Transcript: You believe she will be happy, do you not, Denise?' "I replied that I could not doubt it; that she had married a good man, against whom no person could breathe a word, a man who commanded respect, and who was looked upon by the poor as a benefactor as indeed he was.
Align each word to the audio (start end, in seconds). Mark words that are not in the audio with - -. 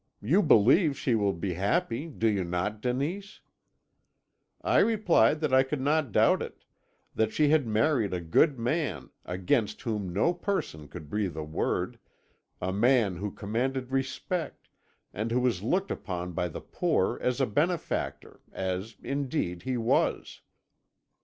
You 0.23 0.41
believe 0.41 0.97
she 0.97 1.13
will 1.13 1.31
be 1.33 1.53
happy, 1.53 2.07
do 2.07 2.27
you 2.27 2.43
not, 2.43 2.81
Denise?' 2.81 3.39
"I 4.63 4.79
replied 4.79 5.41
that 5.41 5.53
I 5.53 5.61
could 5.61 5.79
not 5.79 6.11
doubt 6.11 6.41
it; 6.41 6.65
that 7.13 7.31
she 7.31 7.49
had 7.49 7.67
married 7.67 8.11
a 8.11 8.19
good 8.19 8.57
man, 8.57 9.11
against 9.25 9.83
whom 9.83 10.11
no 10.11 10.33
person 10.33 10.87
could 10.87 11.07
breathe 11.07 11.37
a 11.37 11.43
word, 11.43 11.99
a 12.59 12.73
man 12.73 13.17
who 13.17 13.29
commanded 13.29 13.91
respect, 13.91 14.69
and 15.13 15.29
who 15.31 15.39
was 15.39 15.61
looked 15.61 15.91
upon 15.91 16.31
by 16.31 16.47
the 16.47 16.61
poor 16.61 17.19
as 17.21 17.39
a 17.39 17.45
benefactor 17.45 18.39
as 18.51 18.95
indeed 19.03 19.61
he 19.61 19.77
was. 19.77 20.41